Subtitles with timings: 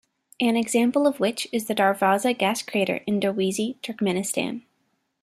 [0.39, 4.63] An example of which is the Darvaza gas crater in Derweze Turkmenistan.